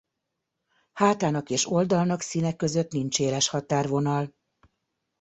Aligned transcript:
Hátának 0.93 1.49
és 1.49 1.67
oldalnak 1.71 2.21
színe 2.21 2.55
között 2.55 2.91
nincs 2.91 3.19
éles 3.19 3.47
határvonal. 3.49 4.35